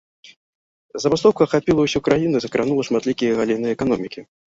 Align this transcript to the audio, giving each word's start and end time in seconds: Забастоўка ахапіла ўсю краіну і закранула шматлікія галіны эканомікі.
Забастоўка 1.03 1.41
ахапіла 1.47 1.81
ўсю 1.89 1.99
краіну 2.09 2.35
і 2.43 2.45
закранула 2.49 2.81
шматлікія 2.91 3.31
галіны 3.45 3.67
эканомікі. 3.79 4.31